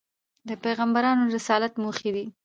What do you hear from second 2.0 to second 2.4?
دي.